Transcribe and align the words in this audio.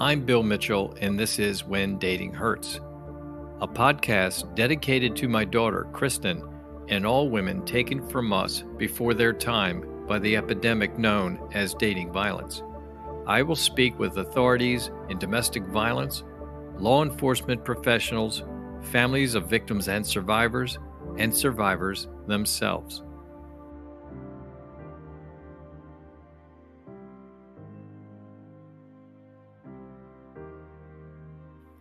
I'm 0.00 0.26
Bill 0.26 0.42
Mitchell, 0.42 0.94
and 1.00 1.18
this 1.18 1.38
is 1.38 1.64
When 1.64 1.98
Dating 1.98 2.32
Hurts, 2.34 2.76
a 3.60 3.66
podcast 3.66 4.54
dedicated 4.54 5.16
to 5.16 5.28
my 5.28 5.44
daughter, 5.44 5.86
Kristen, 5.92 6.42
and 6.88 7.06
all 7.06 7.28
women 7.28 7.64
taken 7.64 8.06
from 8.08 8.32
us 8.32 8.62
before 8.76 9.14
their 9.14 9.32
time 9.32 9.84
by 10.06 10.18
the 10.18 10.36
epidemic 10.36 10.98
known 10.98 11.38
as 11.52 11.74
dating 11.74 12.12
violence. 12.12 12.62
I 13.26 13.42
will 13.42 13.56
speak 13.56 13.98
with 13.98 14.18
authorities 14.18 14.90
in 15.08 15.18
domestic 15.18 15.64
violence, 15.64 16.24
law 16.76 17.02
enforcement 17.02 17.64
professionals, 17.64 18.42
families 18.82 19.34
of 19.34 19.48
victims 19.48 19.88
and 19.88 20.06
survivors, 20.06 20.78
and 21.16 21.34
survivors 21.34 22.08
themselves. 22.26 23.02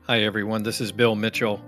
Hi, 0.06 0.24
everyone. 0.24 0.64
This 0.64 0.82
is 0.82 0.92
Bill 0.92 1.16
Mitchell. 1.16 1.62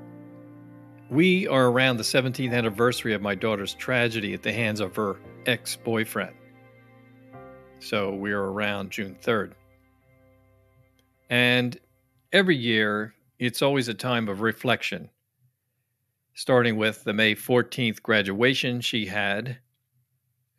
We 1.10 1.48
are 1.48 1.68
around 1.68 1.98
the 1.98 2.04
17th 2.04 2.52
anniversary 2.52 3.14
of 3.14 3.22
my 3.22 3.36
daughter's 3.36 3.76
tragedy 3.76 4.34
at 4.34 4.42
the 4.42 4.52
hands 4.52 4.80
of 4.80 4.96
her 4.96 5.18
ex 5.46 5.76
boyfriend. 5.76 6.36
So 7.80 8.16
we 8.16 8.32
are 8.32 8.52
around 8.52 8.90
June 8.90 9.16
3rd. 9.22 9.54
And 11.30 11.78
every 12.34 12.56
year, 12.56 13.14
it's 13.38 13.62
always 13.62 13.88
a 13.88 13.94
time 13.94 14.28
of 14.28 14.42
reflection, 14.42 15.12
starting 16.34 16.76
with 16.76 17.04
the 17.04 17.14
May 17.14 17.36
14th 17.36 18.02
graduation 18.02 18.82
she 18.82 19.06
had, 19.06 19.60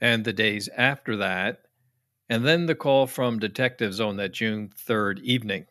and 0.00 0.25
the 0.25 0.33
days 0.33 0.69
after 0.77 1.16
that, 1.16 1.62
and 2.28 2.44
then 2.44 2.66
the 2.66 2.75
call 2.77 3.08
from 3.08 3.41
detectives 3.41 4.00
on 4.00 4.16
that 4.19 4.33
June 4.33 4.70
3rd 4.77 5.20
evening. 5.22 5.66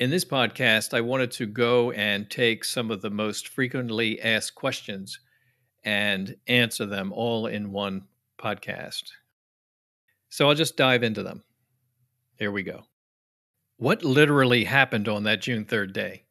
In 0.00 0.08
this 0.08 0.24
podcast, 0.24 0.94
I 0.94 1.02
wanted 1.02 1.30
to 1.32 1.44
go 1.44 1.90
and 1.90 2.30
take 2.30 2.64
some 2.64 2.90
of 2.90 3.02
the 3.02 3.10
most 3.10 3.48
frequently 3.48 4.18
asked 4.22 4.54
questions 4.54 5.20
and 5.84 6.34
answer 6.46 6.86
them 6.86 7.12
all 7.12 7.46
in 7.46 7.70
one 7.70 8.06
podcast. 8.38 9.02
So 10.30 10.48
I'll 10.48 10.54
just 10.54 10.78
dive 10.78 11.02
into 11.02 11.22
them. 11.22 11.44
Here 12.38 12.50
we 12.50 12.62
go. 12.62 12.84
What 13.76 14.02
literally 14.02 14.64
happened 14.64 15.06
on 15.06 15.24
that 15.24 15.42
June 15.42 15.66
3rd 15.66 15.92
day? 15.92 16.24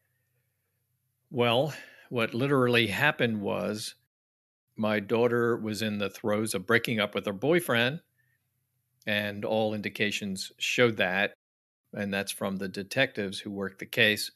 Well, 1.30 1.72
what 2.09 2.33
literally 2.33 2.88
happened 2.88 3.39
was 3.39 3.94
my 4.78 5.00
daughter 5.00 5.58
was 5.58 5.83
in 5.83 6.00
the 6.00 6.09
throes 6.09 6.56
of 6.56 6.66
breaking 6.66 7.00
up 7.00 7.14
with 7.14 7.28
her 7.28 7.33
boyfriend, 7.33 8.02
and 9.06 9.45
all 9.45 9.76
indications 9.76 10.52
showed 10.58 10.98
that 10.98 11.36
and 11.94 12.14
that's 12.14 12.32
from 12.32 12.58
the 12.58 12.68
detectives 12.68 13.40
who 13.40 13.52
worked 13.52 13.80
the 13.80 13.86
case. 13.86 14.32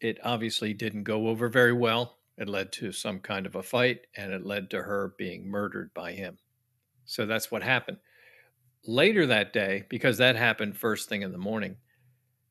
It 0.00 0.18
obviously 0.22 0.74
didn't 0.74 1.04
go 1.04 1.28
over 1.28 1.48
very 1.48 1.72
well. 1.72 2.18
It 2.36 2.48
led 2.48 2.72
to 2.72 2.92
some 2.92 3.20
kind 3.20 3.46
of 3.46 3.54
a 3.54 3.62
fight, 3.62 4.06
and 4.16 4.32
it 4.32 4.44
led 4.44 4.70
to 4.70 4.82
her 4.82 5.14
being 5.16 5.48
murdered 5.48 5.92
by 5.94 6.12
him. 6.12 6.38
So 7.04 7.26
that's 7.26 7.50
what 7.50 7.62
happened. 7.62 7.98
Later 8.86 9.26
that 9.26 9.52
day, 9.52 9.84
because 9.88 10.18
that 10.18 10.36
happened 10.36 10.76
first 10.76 11.08
thing 11.08 11.22
in 11.22 11.32
the 11.32 11.38
morning, 11.38 11.76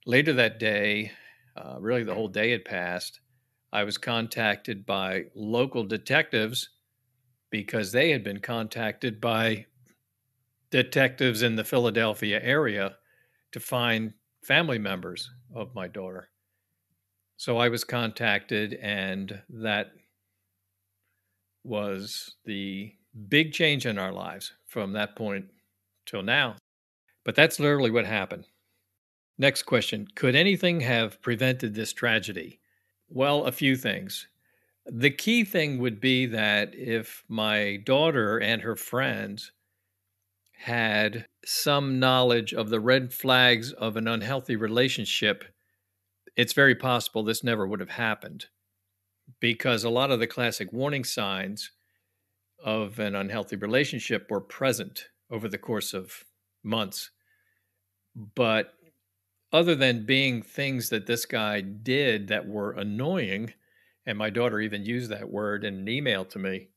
later 0.06 0.34
that 0.34 0.59
day, 0.59 1.12
uh, 1.56 1.78
really 1.80 2.03
the 2.03 2.16
whole 2.16 2.28
day 2.28 2.52
had 2.52 2.66
passed, 2.66 3.19
I 3.72 3.84
was 3.84 3.97
contacted 3.97 4.86
by 4.86 5.25
local 5.36 5.84
detectives 5.84 6.69
because 7.50 7.92
they 7.92 8.12
had 8.12 8.24
been 8.24 8.40
contacted 8.40 9.22
by 9.22 9.66
detectives 10.72 11.44
in 11.44 11.56
the 11.56 11.63
Philadelphia 11.63 12.40
area 12.42 12.97
to 13.53 13.59
find 13.59 14.14
family 14.44 14.78
members 14.78 15.31
of 15.56 15.74
my 15.74 15.88
daughter. 15.88 16.30
So 17.38 17.58
I 17.58 17.69
was 17.69 17.84
contacted, 17.84 18.74
and 18.75 19.41
that 19.50 19.91
was 21.63 22.36
the 22.46 22.94
big 23.30 23.53
change 23.53 23.86
in 23.86 23.97
our 23.97 24.12
lives 24.12 24.53
from 24.66 24.94
that 24.94 25.16
point 25.16 25.46
till 26.06 26.24
now. 26.24 26.56
But 27.24 27.36
that's 27.36 27.59
literally 27.59 27.92
what 27.92 28.06
happened. 28.06 28.46
Next 29.38 29.63
question 29.63 30.08
Could 30.16 30.36
anything 30.36 30.81
have 30.81 31.22
prevented 31.22 31.74
this 31.74 31.94
tragedy? 31.94 32.59
Well, 33.09 33.46
a 33.46 33.52
few 33.52 33.75
things. 33.75 34.28
The 34.86 35.12
key 35.12 35.46
thing 35.46 35.80
would 35.80 36.02
be 36.02 36.25
that 36.25 36.75
if 36.75 37.24
my 37.30 37.78
daughter 37.86 38.38
and 38.38 38.62
her 38.62 38.75
friends 38.75 39.52
had 40.53 41.25
some 41.46 42.00
knowledge 42.00 42.53
of 42.53 42.69
the 42.69 42.80
red 42.80 43.14
flags 43.14 43.72
of 43.74 43.97
an 43.97 44.08
unhealthy 44.08 44.56
relationship, 44.56 45.44
it's 46.36 46.53
very 46.53 46.75
possible 46.75 47.24
this 47.24 47.44
never 47.44 47.68
would 47.68 47.80
have 47.80 47.90
happened 47.90 48.46
because 49.40 49.84
a 49.84 49.90
lot 49.90 50.12
of 50.12 50.19
the 50.19 50.28
classic 50.28 50.72
warning 50.72 51.03
signs 51.03 51.72
of 52.63 53.00
an 53.00 53.16
unhealthy 53.16 53.56
relationship 53.56 54.30
were 54.30 54.42
present 54.42 55.09
over 55.30 55.47
the 55.47 55.58
course 55.58 55.94
of 55.94 56.24
months. 56.63 57.12
But 58.16 58.74
other 59.52 59.75
than 59.75 60.06
being 60.06 60.42
things 60.42 60.90
that 60.90 61.06
this 61.06 61.25
guy 61.25 61.62
did 61.62 62.28
that 62.30 62.47
were 62.47 62.72
annoying, 62.72 63.53
and 64.06 64.18
my 64.18 64.30
daughter 64.30 64.59
even 64.59 64.86
used 64.86 65.12
that 65.12 65.30
word 65.30 65.63
in 65.63 65.75
an 65.75 65.90
email 65.90 66.25
to 66.25 66.40
me, 66.40 66.69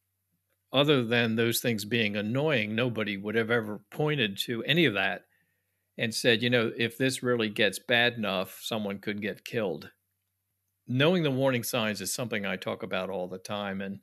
other 0.77 1.03
than 1.03 1.37
those 1.37 1.61
things 1.61 1.85
being 1.85 2.17
annoying, 2.17 2.75
nobody 2.75 3.17
would 3.17 3.35
have 3.35 3.51
ever 3.51 3.81
pointed 3.91 4.37
to 4.37 4.63
any 4.65 4.85
of 4.85 4.95
that 4.95 5.23
and 5.97 6.15
said, 6.15 6.43
you 6.43 6.51
know, 6.51 6.71
if 6.77 6.99
this 6.99 7.23
really 7.23 7.49
gets 7.49 7.79
bad 7.79 8.15
enough, 8.15 8.59
someone 8.61 8.99
could 8.99 9.23
get 9.23 9.45
killed. 9.45 9.91
Knowing 10.87 11.23
the 11.23 11.31
warning 11.31 11.63
signs 11.63 12.01
is 12.01 12.13
something 12.13 12.45
I 12.45 12.57
talk 12.57 12.83
about 12.83 13.09
all 13.09 13.27
the 13.27 13.39
time, 13.39 13.81
and 13.81 14.01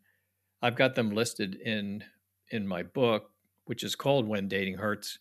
I've 0.62 0.76
got 0.76 0.96
them 0.96 1.12
listed 1.12 1.56
in 1.56 2.04
in 2.50 2.68
my 2.68 2.84
book, 2.84 3.30
which 3.66 3.84
is 3.84 3.96
called 3.96 4.28
When 4.28 4.48
Dating 4.48 4.76
Hurts. 4.76 5.20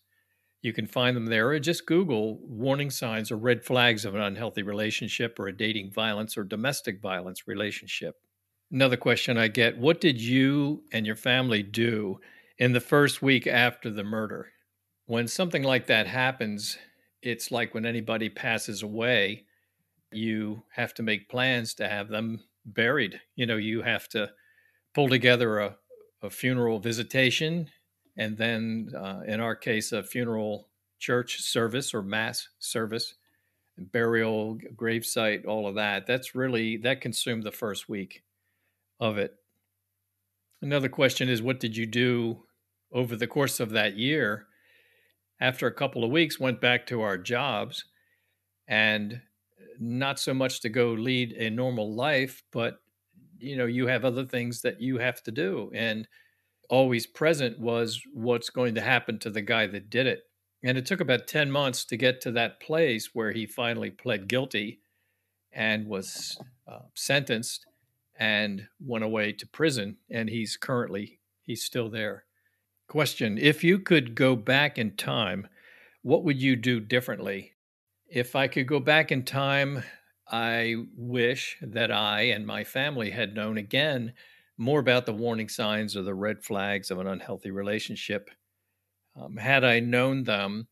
You 0.61 0.73
can 0.73 0.87
find 0.87 1.15
them 1.15 1.27
there, 1.27 1.49
or 1.49 1.59
just 1.59 1.85
Google 1.85 2.39
warning 2.41 2.89
signs 2.89 3.31
or 3.31 3.37
red 3.37 3.63
flags 3.63 4.05
of 4.05 4.15
an 4.15 4.21
unhealthy 4.21 4.63
relationship 4.63 5.37
or 5.37 5.47
a 5.47 5.55
dating 5.55 5.91
violence 5.91 6.37
or 6.37 6.43
domestic 6.43 7.01
violence 7.01 7.47
relationship. 7.47 8.22
Another 8.73 8.97
question 8.97 9.37
I 9.37 9.49
get 9.49 9.77
What 9.77 10.01
did 10.01 10.19
you 10.19 10.83
and 10.91 11.05
your 11.05 11.15
family 11.15 11.61
do 11.61 12.19
in 12.57 12.73
the 12.73 12.81
first 12.81 13.21
week 13.21 13.45
after 13.45 13.91
the 13.91 14.03
murder? 14.03 14.49
When 15.05 15.27
something 15.27 15.61
like 15.61 15.85
that 15.87 16.07
happens, 16.07 16.79
it's 17.21 17.51
like 17.51 17.75
when 17.75 17.85
anybody 17.85 18.29
passes 18.29 18.81
away, 18.81 19.45
you 20.11 20.63
have 20.71 20.91
to 20.95 21.03
make 21.03 21.29
plans 21.29 21.75
to 21.75 21.87
have 21.87 22.07
them 22.07 22.45
buried. 22.65 23.21
You 23.35 23.45
know, 23.45 23.57
you 23.57 23.83
have 23.83 24.09
to 24.09 24.31
pull 24.95 25.07
together 25.07 25.59
a, 25.59 25.77
a 26.23 26.31
funeral 26.31 26.79
visitation 26.79 27.69
and 28.17 28.35
then, 28.35 28.89
uh, 28.97 29.21
in 29.27 29.39
our 29.39 29.55
case, 29.55 29.91
a 29.91 30.01
funeral 30.01 30.69
church 30.97 31.41
service 31.41 31.93
or 31.93 32.01
mass 32.01 32.47
service, 32.57 33.13
burial, 33.77 34.57
gravesite, 34.75 35.45
all 35.45 35.67
of 35.67 35.75
that. 35.75 36.07
That's 36.07 36.33
really, 36.33 36.77
that 36.77 37.01
consumed 37.01 37.43
the 37.43 37.51
first 37.51 37.87
week 37.87 38.23
of 39.03 39.17
it. 39.17 39.35
Another 40.61 40.87
question 40.87 41.27
is 41.27 41.41
what 41.41 41.59
did 41.59 41.75
you 41.75 41.85
do 41.85 42.43
over 42.93 43.17
the 43.17 43.27
course 43.27 43.59
of 43.59 43.71
that 43.71 43.97
year? 43.97 44.45
After 45.41 45.67
a 45.67 45.73
couple 45.73 46.05
of 46.05 46.11
weeks, 46.11 46.39
went 46.39 46.61
back 46.61 46.87
to 46.87 47.01
our 47.01 47.17
jobs 47.17 47.83
and 48.65 49.21
not 49.77 50.19
so 50.19 50.33
much 50.33 50.61
to 50.61 50.69
go 50.69 50.93
lead 50.93 51.33
a 51.33 51.49
normal 51.49 51.93
life, 51.93 52.43
but 52.53 52.77
you 53.39 53.57
know, 53.57 53.65
you 53.65 53.87
have 53.87 54.05
other 54.05 54.23
things 54.23 54.61
that 54.61 54.79
you 54.79 54.99
have 54.99 55.21
to 55.23 55.31
do. 55.31 55.69
And 55.75 56.07
always 56.69 57.05
present 57.05 57.59
was 57.59 58.01
what's 58.13 58.49
going 58.49 58.75
to 58.75 58.81
happen 58.81 59.19
to 59.19 59.29
the 59.29 59.41
guy 59.41 59.67
that 59.67 59.89
did 59.89 60.07
it. 60.07 60.21
And 60.63 60.77
it 60.77 60.85
took 60.85 61.01
about 61.01 61.27
10 61.27 61.51
months 61.51 61.83
to 61.85 61.97
get 61.97 62.21
to 62.21 62.31
that 62.31 62.61
place 62.61 63.09
where 63.11 63.33
he 63.33 63.45
finally 63.45 63.89
pled 63.89 64.29
guilty 64.29 64.79
and 65.51 65.87
was 65.87 66.39
uh, 66.71 66.83
sentenced 66.95 67.65
and 68.23 68.67
went 68.79 69.03
away 69.03 69.31
to 69.31 69.47
prison 69.47 69.97
and 70.09 70.29
he's 70.29 70.55
currently 70.55 71.19
he's 71.41 71.63
still 71.63 71.89
there 71.89 72.25
question 72.87 73.37
if 73.37 73.63
you 73.63 73.79
could 73.79 74.15
go 74.15 74.35
back 74.35 74.77
in 74.77 74.95
time 74.95 75.47
what 76.01 76.23
would 76.23 76.41
you 76.41 76.55
do 76.55 76.79
differently 76.79 77.53
if 78.07 78.35
i 78.35 78.47
could 78.47 78.67
go 78.67 78.79
back 78.79 79.11
in 79.11 79.23
time 79.23 79.83
i 80.27 80.75
wish 80.95 81.57
that 81.61 81.91
i 81.91 82.21
and 82.21 82.45
my 82.45 82.63
family 82.63 83.11
had 83.11 83.35
known 83.35 83.57
again 83.57 84.13
more 84.57 84.79
about 84.79 85.05
the 85.05 85.13
warning 85.13 85.49
signs 85.49 85.95
or 85.95 86.03
the 86.03 86.13
red 86.13 86.43
flags 86.43 86.91
of 86.91 86.99
an 86.99 87.07
unhealthy 87.07 87.51
relationship. 87.51 88.29
Um, 89.19 89.37
had 89.37 89.63
I 89.63 89.79
known 89.79 90.23
them, 90.23 90.67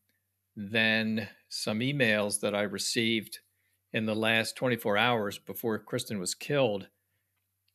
then 0.56 1.28
some 1.50 1.80
emails 1.80 2.40
that 2.42 2.56
I 2.56 2.62
received 2.62 3.40
in 3.94 4.06
the 4.06 4.16
last 4.16 4.56
24 4.56 4.98
hours 4.98 5.38
before 5.38 5.78
Kristen 5.80 6.20
was 6.20 6.36
killed, 6.36 6.88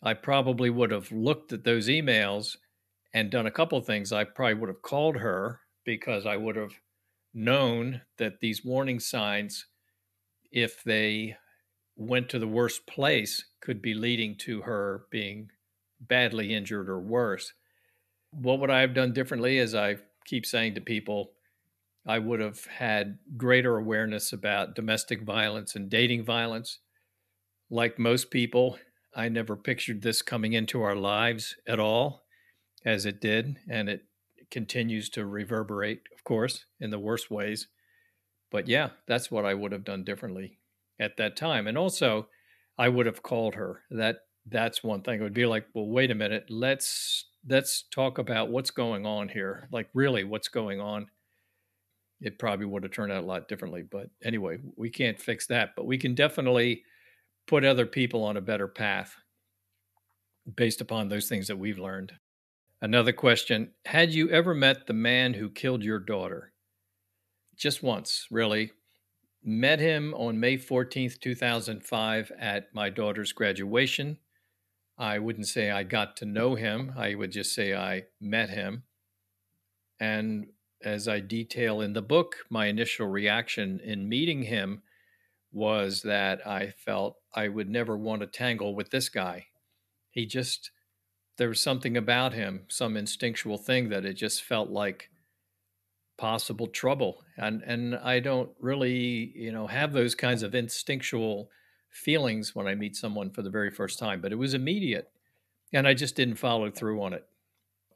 I 0.06 0.14
probably 0.14 0.70
would 0.70 0.92
have 0.92 1.10
looked 1.10 1.52
at 1.52 1.64
those 1.64 1.88
emails 1.88 2.56
and 3.12 3.28
done 3.28 3.46
a 3.46 3.50
couple 3.50 3.80
things. 3.80 4.12
I 4.12 4.22
probably 4.22 4.54
would 4.54 4.68
have 4.68 4.82
called 4.82 5.16
her 5.16 5.62
because 5.84 6.24
I 6.24 6.36
would 6.36 6.54
have 6.54 6.74
known 7.34 8.02
that 8.16 8.38
these 8.38 8.64
warning 8.64 9.00
signs, 9.00 9.66
if 10.52 10.84
they 10.84 11.36
went 11.96 12.28
to 12.28 12.38
the 12.38 12.46
worst 12.46 12.86
place, 12.86 13.46
could 13.60 13.82
be 13.82 13.94
leading 13.94 14.36
to 14.42 14.62
her 14.62 15.06
being 15.10 15.50
badly 16.00 16.54
injured 16.54 16.88
or 16.88 17.00
worse. 17.00 17.52
What 18.30 18.60
would 18.60 18.70
I 18.70 18.82
have 18.82 18.94
done 18.94 19.12
differently? 19.12 19.58
As 19.58 19.74
I 19.74 19.96
keep 20.24 20.46
saying 20.46 20.76
to 20.76 20.80
people, 20.80 21.32
I 22.06 22.20
would 22.20 22.38
have 22.38 22.64
had 22.66 23.18
greater 23.36 23.76
awareness 23.76 24.32
about 24.32 24.76
domestic 24.76 25.22
violence 25.22 25.74
and 25.74 25.90
dating 25.90 26.24
violence. 26.24 26.78
Like 27.70 27.98
most 27.98 28.30
people, 28.30 28.78
I 29.16 29.30
never 29.30 29.56
pictured 29.56 30.02
this 30.02 30.20
coming 30.20 30.52
into 30.52 30.82
our 30.82 30.94
lives 30.94 31.56
at 31.66 31.80
all, 31.80 32.26
as 32.84 33.06
it 33.06 33.18
did, 33.20 33.56
and 33.68 33.88
it 33.88 34.04
continues 34.50 35.08
to 35.10 35.24
reverberate, 35.24 36.02
of 36.14 36.22
course, 36.22 36.66
in 36.78 36.90
the 36.90 36.98
worst 36.98 37.30
ways. 37.30 37.68
But 38.50 38.68
yeah, 38.68 38.90
that's 39.08 39.30
what 39.30 39.46
I 39.46 39.54
would 39.54 39.72
have 39.72 39.84
done 39.84 40.04
differently 40.04 40.58
at 41.00 41.16
that 41.16 41.34
time. 41.34 41.66
And 41.66 41.78
also, 41.78 42.28
I 42.78 42.90
would 42.90 43.06
have 43.06 43.22
called 43.22 43.54
her. 43.54 43.82
That 43.90 44.18
that's 44.44 44.84
one 44.84 45.00
thing. 45.00 45.20
It 45.20 45.22
would 45.22 45.34
be 45.34 45.46
like, 45.46 45.66
well, 45.74 45.88
wait 45.88 46.10
a 46.10 46.14
minute, 46.14 46.46
let's 46.50 47.24
let's 47.48 47.84
talk 47.90 48.18
about 48.18 48.50
what's 48.50 48.70
going 48.70 49.06
on 49.06 49.30
here. 49.30 49.68
Like 49.72 49.88
really 49.94 50.24
what's 50.24 50.48
going 50.48 50.80
on. 50.80 51.06
It 52.20 52.38
probably 52.38 52.66
would 52.66 52.82
have 52.82 52.92
turned 52.92 53.12
out 53.12 53.24
a 53.24 53.26
lot 53.26 53.48
differently. 53.48 53.82
But 53.82 54.10
anyway, 54.22 54.58
we 54.76 54.90
can't 54.90 55.20
fix 55.20 55.46
that. 55.46 55.70
But 55.74 55.86
we 55.86 55.98
can 55.98 56.14
definitely 56.14 56.82
put 57.46 57.64
other 57.64 57.86
people 57.86 58.24
on 58.24 58.36
a 58.36 58.40
better 58.40 58.68
path 58.68 59.16
based 60.54 60.80
upon 60.80 61.08
those 61.08 61.28
things 61.28 61.46
that 61.48 61.58
we've 61.58 61.78
learned. 61.78 62.12
Another 62.80 63.12
question 63.12 63.70
Had 63.86 64.12
you 64.12 64.30
ever 64.30 64.54
met 64.54 64.86
the 64.86 64.92
man 64.92 65.34
who 65.34 65.48
killed 65.48 65.82
your 65.82 65.98
daughter? 65.98 66.52
Just 67.56 67.82
once, 67.82 68.26
really. 68.30 68.72
Met 69.42 69.78
him 69.78 70.12
on 70.14 70.40
May 70.40 70.58
14th, 70.58 71.20
2005, 71.20 72.32
at 72.38 72.74
my 72.74 72.90
daughter's 72.90 73.32
graduation. 73.32 74.18
I 74.98 75.18
wouldn't 75.18 75.46
say 75.46 75.70
I 75.70 75.84
got 75.84 76.16
to 76.18 76.24
know 76.24 76.54
him, 76.54 76.92
I 76.96 77.14
would 77.14 77.30
just 77.30 77.54
say 77.54 77.74
I 77.74 78.04
met 78.20 78.50
him. 78.50 78.82
And 80.00 80.46
as 80.82 81.08
I 81.08 81.20
detail 81.20 81.80
in 81.80 81.92
the 81.92 82.02
book, 82.02 82.36
my 82.50 82.66
initial 82.66 83.06
reaction 83.06 83.80
in 83.82 84.08
meeting 84.08 84.42
him 84.42 84.82
was 85.56 86.02
that 86.02 86.46
I 86.46 86.74
felt 86.76 87.16
I 87.34 87.48
would 87.48 87.70
never 87.70 87.96
want 87.96 88.20
to 88.20 88.26
tangle 88.26 88.74
with 88.74 88.90
this 88.90 89.08
guy. 89.08 89.46
He 90.10 90.26
just, 90.26 90.70
there 91.38 91.48
was 91.48 91.62
something 91.62 91.96
about 91.96 92.34
him, 92.34 92.66
some 92.68 92.94
instinctual 92.94 93.56
thing 93.56 93.88
that 93.88 94.04
it 94.04 94.14
just 94.14 94.42
felt 94.42 94.68
like 94.68 95.08
possible 96.18 96.66
trouble. 96.66 97.24
And 97.38 97.62
and 97.62 97.96
I 97.96 98.20
don't 98.20 98.50
really, 98.60 99.32
you 99.34 99.50
know, 99.50 99.66
have 99.66 99.92
those 99.92 100.14
kinds 100.14 100.42
of 100.42 100.54
instinctual 100.54 101.50
feelings 101.90 102.54
when 102.54 102.66
I 102.66 102.74
meet 102.74 102.94
someone 102.94 103.30
for 103.30 103.40
the 103.40 103.50
very 103.50 103.70
first 103.70 103.98
time, 103.98 104.20
but 104.20 104.32
it 104.32 104.36
was 104.36 104.52
immediate. 104.52 105.10
And 105.72 105.88
I 105.88 105.94
just 105.94 106.16
didn't 106.16 106.36
follow 106.36 106.70
through 106.70 107.02
on 107.02 107.14
it. 107.14 107.26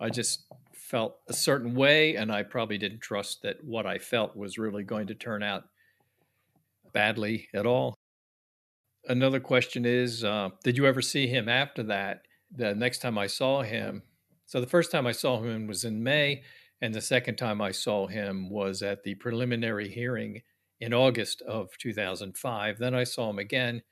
I 0.00 0.08
just 0.08 0.44
felt 0.72 1.18
a 1.28 1.34
certain 1.34 1.74
way 1.74 2.16
and 2.16 2.32
I 2.32 2.42
probably 2.42 2.78
didn't 2.78 3.00
trust 3.00 3.42
that 3.42 3.62
what 3.62 3.86
I 3.86 3.98
felt 3.98 4.34
was 4.34 4.58
really 4.58 4.82
going 4.82 5.06
to 5.08 5.14
turn 5.14 5.42
out 5.42 5.64
badly 6.92 7.48
at 7.54 7.66
all. 7.66 7.94
Another 9.06 9.40
question 9.40 9.84
is 9.84 10.24
uh, 10.24 10.50
Did 10.64 10.76
you 10.76 10.86
ever 10.86 11.02
see 11.02 11.26
him 11.26 11.48
after 11.48 11.82
that? 11.84 12.22
The 12.54 12.74
next 12.74 12.98
time 12.98 13.16
I 13.16 13.26
saw 13.26 13.62
him, 13.62 14.02
so 14.46 14.60
the 14.60 14.66
first 14.66 14.90
time 14.90 15.06
I 15.06 15.12
saw 15.12 15.40
him 15.40 15.66
was 15.66 15.84
in 15.84 16.02
May, 16.02 16.42
and 16.80 16.92
the 16.92 17.00
second 17.00 17.36
time 17.36 17.60
I 17.60 17.70
saw 17.70 18.06
him 18.06 18.50
was 18.50 18.82
at 18.82 19.02
the 19.02 19.14
preliminary 19.14 19.88
hearing 19.88 20.42
in 20.80 20.94
August 20.94 21.42
of 21.42 21.76
2005. 21.78 22.78
Then 22.78 22.94
I 22.94 23.04
saw 23.04 23.30
him 23.30 23.38
again 23.38 23.82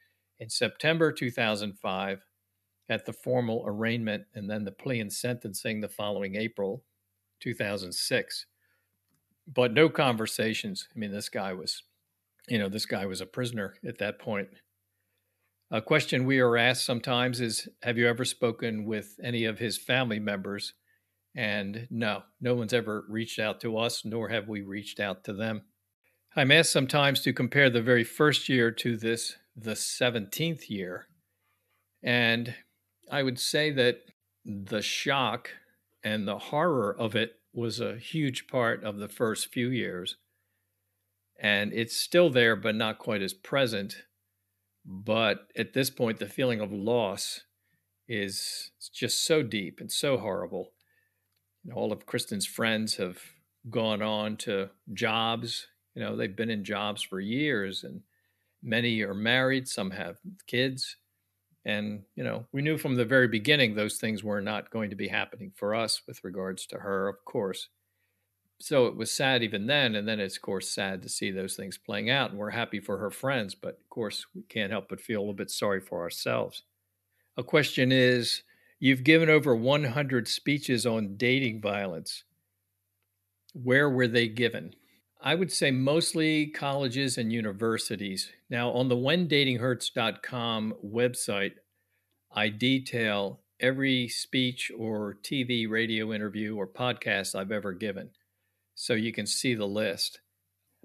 in 0.40 0.48
September 0.48 1.12
2005 1.12 2.24
at 2.88 3.04
the 3.04 3.12
formal 3.12 3.62
arraignment 3.66 4.24
and 4.34 4.48
then 4.48 4.64
the 4.64 4.72
plea 4.72 5.00
and 5.00 5.12
sentencing 5.12 5.80
the 5.80 5.88
following 5.88 6.36
April 6.36 6.82
2006. 7.40 8.46
But 9.46 9.72
no 9.72 9.88
conversations. 9.88 10.88
I 10.94 10.98
mean, 10.98 11.12
this 11.12 11.28
guy 11.28 11.52
was 11.52 11.82
you 12.48 12.58
know, 12.58 12.68
this 12.68 12.86
guy 12.86 13.06
was 13.06 13.20
a 13.20 13.26
prisoner 13.26 13.74
at 13.86 13.98
that 13.98 14.18
point. 14.18 14.48
A 15.70 15.82
question 15.82 16.24
we 16.24 16.40
are 16.40 16.56
asked 16.56 16.84
sometimes 16.84 17.40
is 17.40 17.68
Have 17.82 17.98
you 17.98 18.08
ever 18.08 18.24
spoken 18.24 18.84
with 18.84 19.18
any 19.22 19.44
of 19.44 19.58
his 19.58 19.76
family 19.76 20.18
members? 20.18 20.72
And 21.36 21.86
no, 21.90 22.22
no 22.40 22.54
one's 22.54 22.72
ever 22.72 23.04
reached 23.08 23.38
out 23.38 23.60
to 23.60 23.76
us, 23.76 24.04
nor 24.04 24.30
have 24.30 24.48
we 24.48 24.62
reached 24.62 24.98
out 24.98 25.24
to 25.24 25.32
them. 25.32 25.62
I'm 26.34 26.50
asked 26.50 26.72
sometimes 26.72 27.20
to 27.22 27.32
compare 27.32 27.70
the 27.70 27.82
very 27.82 28.04
first 28.04 28.48
year 28.48 28.70
to 28.70 28.96
this, 28.96 29.36
the 29.54 29.72
17th 29.72 30.70
year. 30.70 31.06
And 32.02 32.54
I 33.10 33.22
would 33.22 33.38
say 33.38 33.70
that 33.72 34.00
the 34.44 34.82
shock 34.82 35.50
and 36.02 36.26
the 36.26 36.38
horror 36.38 36.96
of 36.98 37.14
it 37.14 37.32
was 37.52 37.80
a 37.80 37.98
huge 37.98 38.46
part 38.46 38.84
of 38.84 38.98
the 38.98 39.08
first 39.08 39.52
few 39.52 39.68
years 39.68 40.16
and 41.38 41.72
it's 41.72 41.96
still 41.96 42.30
there, 42.30 42.56
but 42.56 42.74
not 42.74 42.98
quite 42.98 43.22
as 43.22 43.32
present. 43.32 44.02
But 44.84 45.48
at 45.56 45.72
this 45.72 45.90
point, 45.90 46.18
the 46.18 46.26
feeling 46.26 46.60
of 46.60 46.72
loss 46.72 47.42
is 48.08 48.70
just 48.92 49.24
so 49.24 49.42
deep 49.42 49.80
and 49.80 49.92
so 49.92 50.16
horrible. 50.16 50.72
You 51.62 51.70
know, 51.70 51.76
all 51.76 51.92
of 51.92 52.06
Kristen's 52.06 52.46
friends 52.46 52.96
have 52.96 53.18
gone 53.70 54.02
on 54.02 54.36
to 54.38 54.70
jobs. 54.94 55.66
You 55.94 56.02
know, 56.02 56.16
they've 56.16 56.34
been 56.34 56.50
in 56.50 56.64
jobs 56.64 57.02
for 57.02 57.20
years, 57.20 57.84
and 57.84 58.02
many 58.62 59.02
are 59.02 59.14
married. 59.14 59.68
Some 59.68 59.90
have 59.90 60.16
kids. 60.46 60.96
And, 61.64 62.04
you 62.14 62.24
know, 62.24 62.46
we 62.52 62.62
knew 62.62 62.78
from 62.78 62.94
the 62.94 63.04
very 63.04 63.28
beginning 63.28 63.74
those 63.74 63.98
things 63.98 64.24
were 64.24 64.40
not 64.40 64.70
going 64.70 64.90
to 64.90 64.96
be 64.96 65.08
happening 65.08 65.52
for 65.54 65.74
us 65.74 66.00
with 66.06 66.24
regards 66.24 66.66
to 66.66 66.78
her, 66.78 67.08
of 67.08 67.24
course 67.24 67.68
so 68.60 68.86
it 68.86 68.96
was 68.96 69.10
sad 69.10 69.42
even 69.42 69.66
then 69.66 69.94
and 69.94 70.06
then 70.06 70.18
it's 70.18 70.36
of 70.36 70.42
course 70.42 70.68
sad 70.68 71.02
to 71.02 71.08
see 71.08 71.30
those 71.30 71.54
things 71.54 71.78
playing 71.78 72.10
out 72.10 72.30
and 72.30 72.38
we're 72.38 72.50
happy 72.50 72.80
for 72.80 72.98
her 72.98 73.10
friends 73.10 73.54
but 73.54 73.78
of 73.80 73.88
course 73.88 74.26
we 74.34 74.42
can't 74.42 74.72
help 74.72 74.88
but 74.88 75.00
feel 75.00 75.20
a 75.20 75.22
little 75.22 75.34
bit 75.34 75.50
sorry 75.50 75.80
for 75.80 76.02
ourselves. 76.02 76.62
A 77.36 77.42
question 77.44 77.92
is 77.92 78.42
you've 78.80 79.04
given 79.04 79.30
over 79.30 79.54
100 79.54 80.26
speeches 80.26 80.84
on 80.86 81.16
dating 81.16 81.60
violence. 81.60 82.24
Where 83.52 83.88
were 83.88 84.08
they 84.08 84.28
given? 84.28 84.74
I 85.20 85.34
would 85.34 85.52
say 85.52 85.70
mostly 85.70 86.46
colleges 86.46 87.18
and 87.18 87.32
universities. 87.32 88.30
Now 88.50 88.70
on 88.70 88.88
the 88.88 88.96
whendatinghurts.com 88.96 90.74
website 90.84 91.52
i 92.32 92.48
detail 92.48 93.40
every 93.60 94.06
speech 94.06 94.70
or 94.76 95.16
tv 95.22 95.68
radio 95.68 96.12
interview 96.12 96.54
or 96.54 96.66
podcast 96.66 97.34
i've 97.34 97.50
ever 97.50 97.72
given 97.72 98.10
so 98.80 98.94
you 98.94 99.12
can 99.12 99.26
see 99.26 99.56
the 99.56 99.66
list. 99.66 100.20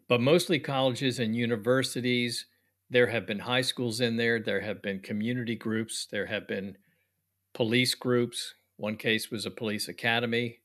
But 0.10 0.20
mostly 0.20 0.58
colleges 0.58 1.20
and 1.20 1.36
universities. 1.36 2.48
There 2.90 3.06
have 3.06 3.28
been 3.28 3.38
high 3.38 3.62
schools 3.62 4.02
in 4.02 4.18
there. 4.18 4.40
There 4.40 4.62
have 4.62 4.82
been 4.82 5.00
community 5.00 5.56
groups. 5.56 6.08
There 6.10 6.26
have 6.26 6.48
been 6.48 6.76
police 7.54 7.94
groups. 7.94 8.56
One 8.78 8.98
case 8.98 9.30
was 9.30 9.46
a 9.46 9.52
police 9.52 9.90
academy. 9.90 10.58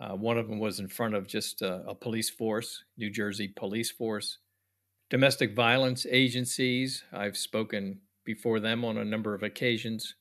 Uh, 0.00 0.16
one 0.16 0.38
of 0.38 0.48
them 0.48 0.58
was 0.58 0.80
in 0.80 0.88
front 0.88 1.14
of 1.14 1.26
just 1.26 1.60
a, 1.60 1.84
a 1.86 1.94
police 1.94 2.30
force, 2.30 2.82
New 2.96 3.10
Jersey 3.10 3.48
police 3.48 3.90
force. 3.90 4.38
Domestic 5.10 5.54
violence 5.54 6.06
agencies. 6.10 7.04
I've 7.12 7.36
spoken 7.36 8.00
before 8.24 8.58
them 8.58 8.86
on 8.86 8.96
a 8.96 9.04
number 9.04 9.34
of 9.34 9.42
occasions. 9.42 10.14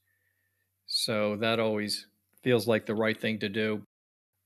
So 0.88 1.38
that 1.38 1.62
always 1.62 2.08
feels 2.44 2.68
like 2.68 2.86
the 2.86 2.96
right 2.96 3.20
thing 3.20 3.40
to 3.40 3.48
do. 3.48 3.84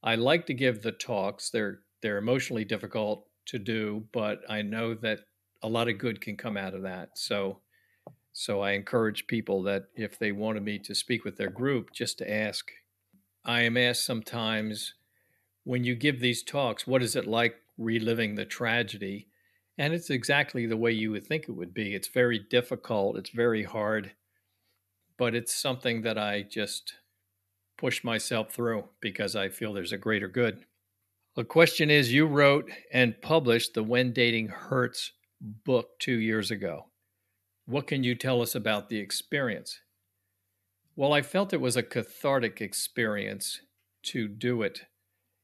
I 0.03 0.13
like 0.13 0.45
to 0.45 0.53
give 0.53 0.83
the 0.83 0.91
talks. 0.91 1.49
They're 1.49 1.79
they're 2.01 2.17
emotionally 2.17 2.65
difficult 2.65 3.25
to 3.47 3.59
do, 3.59 4.05
but 4.11 4.41
I 4.49 4.61
know 4.61 4.93
that 4.95 5.19
a 5.63 5.69
lot 5.69 5.89
of 5.89 5.97
good 5.97 6.21
can 6.21 6.37
come 6.37 6.57
out 6.57 6.73
of 6.73 6.83
that. 6.83 7.17
So 7.17 7.59
so 8.39 8.61
I 8.61 8.73
encourage 8.73 9.25
people 9.25 9.63
that 9.63 9.85
if 9.95 10.19
they 10.19 10.31
wanted 10.31 10.61
me 10.61 10.77
to 10.77 10.93
speak 10.93 11.25
with 11.25 11.37
their 11.37 11.49
group, 11.49 11.91
just 11.91 12.19
to 12.19 12.31
ask. 12.31 12.71
I 13.43 13.63
am 13.63 13.77
asked 13.77 14.05
sometimes 14.05 14.93
when 15.63 15.83
you 15.83 15.95
give 15.95 16.19
these 16.19 16.43
talks, 16.43 16.85
what 16.85 17.01
is 17.01 17.15
it 17.15 17.25
like 17.25 17.55
reliving 17.79 18.35
the 18.35 18.45
tragedy? 18.45 19.29
And 19.75 19.91
it's 19.91 20.11
exactly 20.11 20.67
the 20.67 20.77
way 20.77 20.91
you 20.91 21.09
would 21.11 21.25
think 21.25 21.45
it 21.49 21.53
would 21.53 21.73
be. 21.73 21.95
It's 21.95 22.09
very 22.09 22.37
difficult, 22.37 23.17
it's 23.17 23.31
very 23.31 23.63
hard, 23.63 24.11
but 25.17 25.33
it's 25.33 25.55
something 25.55 26.03
that 26.03 26.19
I 26.19 26.43
just 26.43 26.93
push 27.75 28.03
myself 28.03 28.51
through 28.51 28.85
because 29.01 29.35
I 29.35 29.49
feel 29.49 29.73
there's 29.73 29.91
a 29.91 29.97
greater 29.97 30.27
good. 30.27 30.65
The 31.37 31.43
question 31.43 31.91
is 31.91 32.11
you 32.11 32.25
wrote 32.25 32.67
and 32.91 33.21
published 33.21 33.75
the 33.75 33.83
When 33.83 34.11
Dating 34.11 34.47
Hurts 34.47 35.11
book 35.39 35.89
two 35.99 36.17
years 36.17 36.49
ago. 36.49 36.87
What 37.67 37.85
can 37.85 38.03
you 38.03 38.15
tell 38.15 38.41
us 38.41 38.55
about 38.55 38.89
the 38.89 38.97
experience? 38.97 39.79
Well, 40.95 41.13
I 41.13 41.21
felt 41.21 41.53
it 41.53 41.61
was 41.61 41.77
a 41.77 41.83
cathartic 41.83 42.59
experience 42.59 43.61
to 44.05 44.27
do 44.27 44.63
it. 44.63 44.81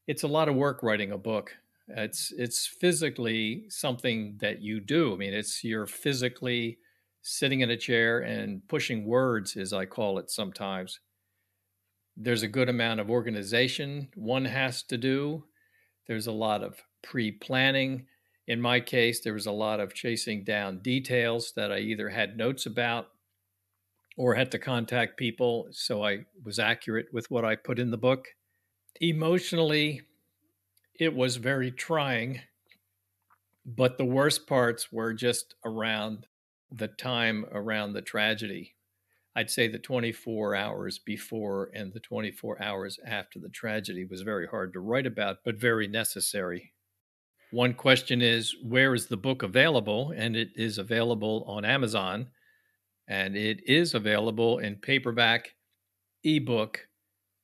It's 0.08 0.24
a 0.24 0.28
lot 0.28 0.48
of 0.48 0.56
work 0.56 0.82
writing 0.82 1.12
a 1.12 1.16
book. 1.16 1.54
It's 1.86 2.32
it's 2.36 2.66
physically 2.66 3.66
something 3.68 4.38
that 4.40 4.60
you 4.60 4.80
do. 4.80 5.14
I 5.14 5.16
mean, 5.16 5.32
it's 5.32 5.62
you're 5.62 5.86
physically 5.86 6.78
sitting 7.22 7.60
in 7.60 7.70
a 7.70 7.76
chair 7.76 8.18
and 8.18 8.66
pushing 8.66 9.06
words, 9.06 9.56
as 9.56 9.72
I 9.72 9.86
call 9.86 10.18
it 10.18 10.28
sometimes. 10.28 10.98
There's 12.16 12.42
a 12.42 12.48
good 12.48 12.68
amount 12.68 12.98
of 12.98 13.10
organization 13.10 14.08
one 14.16 14.46
has 14.46 14.82
to 14.84 14.98
do. 14.98 15.44
There's 16.06 16.26
a 16.26 16.32
lot 16.32 16.62
of 16.62 16.82
pre 17.02 17.30
planning. 17.30 18.06
In 18.46 18.60
my 18.60 18.80
case, 18.80 19.20
there 19.20 19.32
was 19.32 19.46
a 19.46 19.52
lot 19.52 19.80
of 19.80 19.94
chasing 19.94 20.44
down 20.44 20.80
details 20.80 21.52
that 21.56 21.72
I 21.72 21.78
either 21.78 22.10
had 22.10 22.36
notes 22.36 22.66
about 22.66 23.08
or 24.16 24.34
had 24.34 24.50
to 24.52 24.58
contact 24.58 25.16
people 25.16 25.68
so 25.70 26.04
I 26.04 26.26
was 26.44 26.58
accurate 26.58 27.06
with 27.12 27.30
what 27.30 27.44
I 27.44 27.56
put 27.56 27.78
in 27.78 27.90
the 27.90 27.96
book. 27.96 28.28
Emotionally, 29.00 30.02
it 30.98 31.14
was 31.14 31.36
very 31.36 31.70
trying, 31.70 32.42
but 33.66 33.98
the 33.98 34.04
worst 34.04 34.46
parts 34.46 34.92
were 34.92 35.12
just 35.12 35.54
around 35.64 36.26
the 36.70 36.88
time 36.88 37.46
around 37.50 37.92
the 37.92 38.02
tragedy. 38.02 38.73
I'd 39.36 39.50
say 39.50 39.66
the 39.66 39.78
24 39.78 40.54
hours 40.54 40.98
before 40.98 41.70
and 41.74 41.92
the 41.92 42.00
24 42.00 42.62
hours 42.62 42.98
after 43.04 43.40
the 43.40 43.48
tragedy 43.48 44.04
was 44.04 44.22
very 44.22 44.46
hard 44.46 44.72
to 44.74 44.80
write 44.80 45.06
about, 45.06 45.38
but 45.44 45.56
very 45.56 45.88
necessary. 45.88 46.72
One 47.50 47.74
question 47.74 48.22
is 48.22 48.54
where 48.62 48.94
is 48.94 49.06
the 49.06 49.16
book 49.16 49.42
available? 49.42 50.12
And 50.16 50.36
it 50.36 50.50
is 50.54 50.78
available 50.78 51.44
on 51.48 51.64
Amazon 51.64 52.28
and 53.08 53.36
it 53.36 53.60
is 53.68 53.94
available 53.94 54.58
in 54.58 54.76
paperback, 54.76 55.54
ebook, 56.22 56.88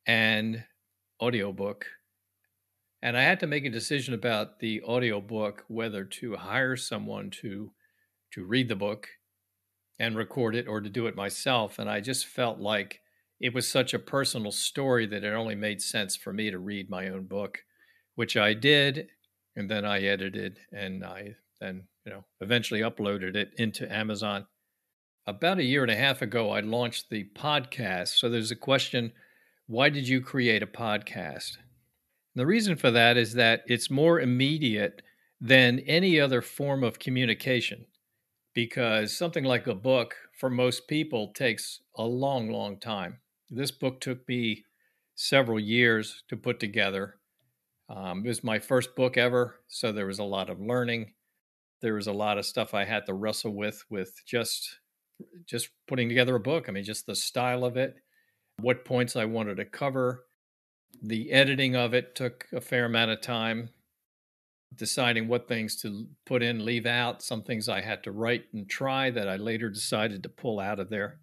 and 0.07 0.65
audiobook. 1.21 1.87
And 3.03 3.17
I 3.17 3.23
had 3.23 3.41
to 3.41 3.47
make 3.47 3.65
a 3.65 3.71
decision 3.71 4.15
about 4.15 4.59
the 4.59 4.83
audiobook 4.83 5.65
whether 5.69 6.05
to 6.05 6.37
hire 6.37 6.77
someone 6.77 7.31
to 7.43 7.73
to 8.33 8.45
read 8.45 8.69
the 8.69 8.77
book 8.77 9.09
and 10.01 10.17
record 10.17 10.57
it 10.57 10.67
or 10.67 10.81
to 10.81 10.89
do 10.89 11.07
it 11.07 11.15
myself 11.15 11.79
and 11.79 11.89
I 11.89 12.01
just 12.01 12.27
felt 12.27 12.59
like 12.59 13.01
it 13.39 13.55
was 13.55 13.69
such 13.69 13.95
a 13.95 13.99
personal 13.99 14.51
story 14.51 15.07
that 15.07 15.25
it 15.25 15.33
only 15.33 15.55
made 15.55 15.81
sense 15.81 16.17
for 16.17 16.33
me 16.33 16.51
to 16.51 16.59
read 16.59 16.91
my 16.91 17.09
own 17.09 17.25
book, 17.25 17.61
which 18.15 18.37
I 18.37 18.55
did 18.55 19.09
and 19.55 19.71
then 19.71 19.85
I 19.85 20.01
edited 20.03 20.59
and 20.73 21.05
I 21.05 21.37
then, 21.61 21.85
you 22.05 22.13
know, 22.13 22.25
eventually 22.41 22.81
uploaded 22.81 23.37
it 23.37 23.53
into 23.57 23.91
Amazon 23.93 24.47
about 25.27 25.59
a 25.59 25.65
year 25.65 25.83
and 25.83 25.91
a 25.91 25.97
half 25.97 26.23
ago, 26.23 26.51
I 26.51 26.61
launched 26.61 27.11
the 27.11 27.29
podcast. 27.37 28.19
So 28.19 28.29
there's 28.29 28.51
a 28.51 28.57
question 28.57 29.13
why 29.67 29.89
did 29.89 30.09
you 30.09 30.21
create 30.21 30.65
a 30.65 30.67
podcast? 30.67 31.57
And 31.57 32.41
the 32.41 32.47
reason 32.47 32.75
for 32.75 32.91
that 32.91 33.17
is 33.17 33.35
that 33.35 33.63
it's 33.69 33.89
more 33.89 34.19
immediate 34.19 35.03
than 35.41 35.79
any 35.81 36.19
other 36.19 36.43
form 36.43 36.83
of 36.83 36.99
communication 36.99 37.87
because 38.61 39.17
something 39.17 39.45
like 39.45 39.67
a 39.67 39.75
book 39.75 40.15
for 40.39 40.51
most 40.51 40.87
people 40.87 41.33
takes 41.33 41.81
a 41.97 42.05
long, 42.05 42.51
long 42.51 42.79
time. 42.79 43.19
This 43.49 43.71
book 43.71 44.03
took 44.03 44.29
me 44.29 44.65
several 45.15 45.59
years 45.59 46.25
to 46.29 46.37
put 46.37 46.61
together. 46.61 47.17
Um, 47.89 48.23
it 48.23 48.29
was 48.29 48.45
my 48.45 48.59
first 48.59 48.95
book 48.95 49.17
ever, 49.17 49.61
so 49.67 49.93
there 49.93 50.05
was 50.05 50.19
a 50.19 50.25
lot 50.25 50.51
of 50.51 50.61
learning. 50.61 51.15
There 51.81 51.95
was 51.95 52.07
a 52.07 52.13
lot 52.13 52.37
of 52.37 52.45
stuff 52.45 52.75
I 52.75 52.85
had 52.85 53.07
to 53.07 53.15
wrestle 53.15 53.55
with, 53.55 53.83
with 53.89 54.13
just 54.27 54.81
just 55.47 55.71
putting 55.89 56.11
together 56.11 56.35
a 56.37 56.41
book. 56.41 56.69
I 56.69 56.73
mean, 56.73 56.85
just 56.85 57.07
the 57.07 57.15
style 57.15 57.65
of 57.65 57.79
it, 57.79 57.95
what 58.61 58.85
points 58.85 59.17
I 59.17 59.25
wanted 59.25 59.57
to 59.57 59.65
cover. 59.65 60.27
The 61.03 61.33
editing 61.33 61.77
of 61.77 61.95
it 61.95 62.15
took 62.15 62.47
a 62.53 62.61
fair 62.61 62.85
amount 62.85 63.11
of 63.11 63.23
time, 63.23 63.71
deciding 64.75 65.29
what 65.29 65.49
things 65.49 65.81
to 65.83 66.07
put 66.27 66.43
in, 66.43 66.65
leave 66.65 66.87
out, 66.87 67.23
some 67.23 67.43
things 67.43 67.69
I 67.69 67.81
had 67.81 68.03
to 68.05 68.13
write 68.13 68.45
and 68.53 68.69
try 68.69 69.11
that 69.11 69.29
I 69.29 69.37
later 69.37 69.69
decided 69.69 70.23
to 70.23 70.29
pull 70.29 70.61
out 70.61 70.81
of 70.81 70.91
there. 70.91 71.21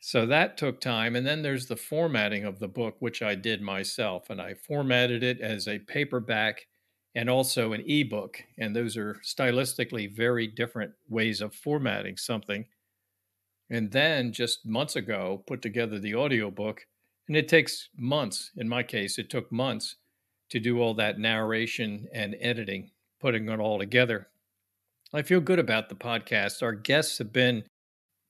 So 0.00 0.26
that 0.26 0.56
took 0.56 0.80
time. 0.80 1.16
And 1.16 1.26
then 1.26 1.42
there's 1.42 1.66
the 1.66 1.76
formatting 1.76 2.44
of 2.44 2.60
the 2.60 2.68
book, 2.68 2.96
which 3.00 3.20
I 3.20 3.34
did 3.34 3.60
myself. 3.60 4.30
And 4.30 4.40
I 4.40 4.54
formatted 4.54 5.24
it 5.24 5.40
as 5.40 5.66
a 5.66 5.80
paperback 5.80 6.66
and 7.16 7.28
also 7.28 7.72
an 7.72 7.82
ebook. 7.84 8.38
And 8.58 8.76
those 8.76 8.96
are 8.96 9.20
stylistically 9.24 10.14
very 10.14 10.46
different 10.46 10.92
ways 11.08 11.40
of 11.40 11.52
formatting 11.52 12.16
something 12.16 12.66
and 13.70 13.90
then 13.90 14.32
just 14.32 14.66
months 14.66 14.96
ago 14.96 15.42
put 15.46 15.62
together 15.62 15.98
the 15.98 16.14
audiobook 16.14 16.86
and 17.26 17.36
it 17.36 17.48
takes 17.48 17.88
months 17.96 18.50
in 18.56 18.68
my 18.68 18.82
case 18.82 19.18
it 19.18 19.30
took 19.30 19.50
months 19.52 19.96
to 20.50 20.60
do 20.60 20.80
all 20.80 20.94
that 20.94 21.18
narration 21.18 22.06
and 22.12 22.36
editing 22.40 22.90
putting 23.20 23.48
it 23.48 23.60
all 23.60 23.78
together 23.78 24.28
i 25.12 25.22
feel 25.22 25.40
good 25.40 25.58
about 25.58 25.88
the 25.88 25.94
podcast 25.94 26.62
our 26.62 26.72
guests 26.72 27.18
have 27.18 27.32
been 27.32 27.64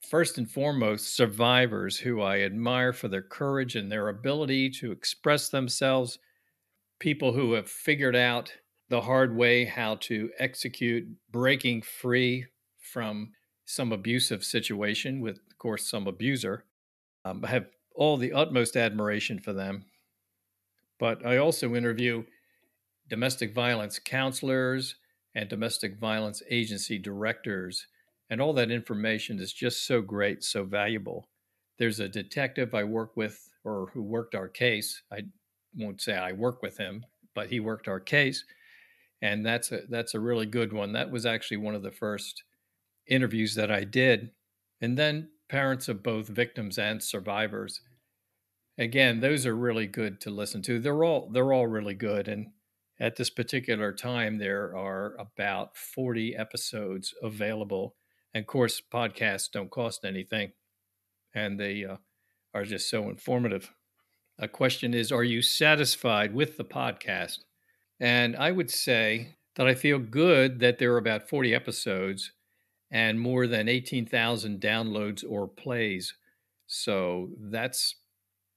first 0.09 0.37
and 0.37 0.49
foremost 0.49 1.15
survivors 1.15 1.97
who 1.97 2.21
i 2.21 2.39
admire 2.39 2.93
for 2.93 3.07
their 3.07 3.21
courage 3.21 3.75
and 3.75 3.91
their 3.91 4.09
ability 4.09 4.69
to 4.69 4.91
express 4.91 5.49
themselves 5.49 6.19
people 6.99 7.33
who 7.33 7.53
have 7.53 7.69
figured 7.69 8.15
out 8.15 8.53
the 8.89 9.01
hard 9.01 9.35
way 9.35 9.65
how 9.65 9.95
to 9.95 10.29
execute 10.39 11.07
breaking 11.31 11.81
free 11.81 12.45
from 12.79 13.31
some 13.65 13.91
abusive 13.91 14.43
situation 14.43 15.21
with, 15.21 15.37
of 15.49 15.57
course, 15.57 15.87
some 15.87 16.07
abuser. 16.07 16.65
Um, 17.23 17.45
I 17.45 17.49
have 17.49 17.67
all 17.93 18.17
the 18.17 18.33
utmost 18.33 18.75
admiration 18.75 19.39
for 19.39 19.53
them. 19.53 19.85
But 20.99 21.25
I 21.25 21.37
also 21.37 21.75
interview 21.75 22.25
domestic 23.07 23.53
violence 23.53 23.99
counselors 23.99 24.95
and 25.33 25.49
domestic 25.49 25.97
violence 25.97 26.43
agency 26.49 26.99
directors. 26.99 27.87
And 28.29 28.39
all 28.41 28.53
that 28.53 28.69
information 28.69 29.39
is 29.39 29.53
just 29.53 29.87
so 29.87 30.01
great, 30.01 30.43
so 30.43 30.63
valuable. 30.63 31.27
There's 31.77 31.99
a 31.99 32.09
detective 32.09 32.75
I 32.75 32.83
work 32.83 33.15
with, 33.15 33.49
or 33.63 33.89
who 33.93 34.03
worked 34.03 34.35
our 34.35 34.47
case. 34.47 35.01
I 35.11 35.21
won't 35.75 36.01
say 36.01 36.15
I 36.15 36.33
work 36.33 36.61
with 36.61 36.77
him, 36.77 37.05
but 37.33 37.49
he 37.49 37.59
worked 37.59 37.87
our 37.87 37.99
case. 37.99 38.43
And 39.21 39.45
that's 39.45 39.71
a 39.71 39.81
that's 39.89 40.13
a 40.13 40.19
really 40.19 40.45
good 40.45 40.73
one. 40.73 40.93
That 40.93 41.11
was 41.11 41.25
actually 41.25 41.57
one 41.57 41.75
of 41.75 41.83
the 41.83 41.91
first 41.91 42.43
interviews 43.07 43.55
that 43.55 43.71
I 43.71 43.83
did, 43.83 44.31
and 44.81 44.97
then 44.97 45.29
parents 45.49 45.89
of 45.89 46.03
both 46.03 46.27
victims 46.27 46.77
and 46.77 47.03
survivors. 47.03 47.81
Again, 48.79 49.19
those 49.19 49.45
are 49.45 49.55
really 49.55 49.87
good 49.87 50.21
to 50.21 50.29
listen 50.29 50.61
to. 50.61 50.79
They're 50.79 51.03
all 51.03 51.29
they're 51.29 51.51
all 51.51 51.67
really 51.67 51.95
good, 51.95 52.29
and 52.29 52.47
at 52.97 53.17
this 53.17 53.29
particular 53.29 53.91
time, 53.91 54.37
there 54.37 54.73
are 54.73 55.17
about 55.19 55.75
forty 55.75 56.33
episodes 56.33 57.13
available. 57.21 57.97
And 58.33 58.43
of 58.43 58.47
course, 58.47 58.81
podcasts 58.81 59.51
don't 59.51 59.69
cost 59.69 60.05
anything, 60.05 60.53
and 61.35 61.59
they 61.59 61.83
uh, 61.83 61.97
are 62.53 62.63
just 62.63 62.89
so 62.89 63.09
informative. 63.09 63.69
A 64.37 64.47
question 64.47 64.93
is 64.93 65.11
Are 65.11 65.25
you 65.25 65.41
satisfied 65.41 66.33
with 66.33 66.55
the 66.55 66.63
podcast? 66.63 67.39
And 67.99 68.37
I 68.37 68.51
would 68.51 68.71
say 68.71 69.35
that 69.57 69.67
I 69.67 69.75
feel 69.75 69.99
good 69.99 70.61
that 70.61 70.79
there 70.79 70.93
are 70.93 70.97
about 70.97 71.27
40 71.27 71.53
episodes 71.53 72.31
and 72.89 73.19
more 73.19 73.45
than 73.45 73.67
18,000 73.67 74.61
downloads 74.61 75.21
or 75.27 75.49
plays. 75.49 76.13
So 76.65 77.31
that's 77.37 77.95